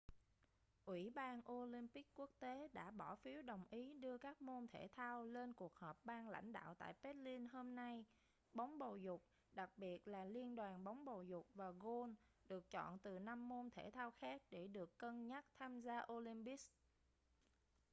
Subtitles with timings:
[0.85, 5.23] ủy ban olympic quốc tế đã bỏ phiếu đồng ý đưa các môn thể thao
[5.25, 8.05] lên cuộc họp ban lãnh đạo tại berlin hôm nay
[8.53, 12.15] bóng bầu dục đặc biệt là liên đoàn bóng bầu dục và gôn
[12.47, 16.71] được chọn từ năm môn thể thao khác để được cân nhắc tham gia olympics